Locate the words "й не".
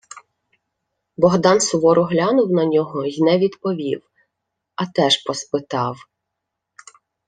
3.05-3.37